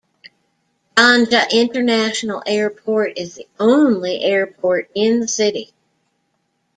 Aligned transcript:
Ganja 0.95 1.51
International 1.51 2.41
Airport 2.47 3.19
is 3.19 3.35
the 3.35 3.45
only 3.59 4.19
airport 4.23 4.89
in 4.95 5.19
the 5.19 5.27
city. 5.27 5.73